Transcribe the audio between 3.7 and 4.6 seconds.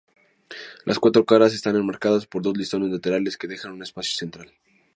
un espacio central.